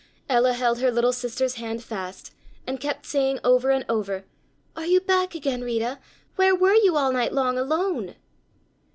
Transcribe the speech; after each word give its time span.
Ella 0.27 0.53
held 0.53 0.79
her 0.79 0.89
little 0.89 1.13
sister's 1.13 1.53
hand 1.61 1.83
fast 1.83 2.33
and 2.65 2.79
kept 2.79 3.05
saying 3.05 3.37
over 3.43 3.69
and 3.69 3.85
over: 3.87 4.25
"Are 4.75 4.87
you 4.87 4.99
back 4.99 5.35
again, 5.35 5.61
Rita? 5.61 5.99
Where 6.37 6.55
were 6.55 6.73
you 6.73 6.97
all 6.97 7.11
night 7.11 7.33
long 7.33 7.59
alone?" 7.59 8.15